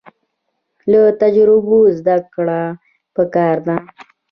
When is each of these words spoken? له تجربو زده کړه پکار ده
له 0.91 1.01
تجربو 1.21 1.79
زده 1.97 2.17
کړه 2.33 2.61
پکار 3.15 3.55
ده 3.67 3.77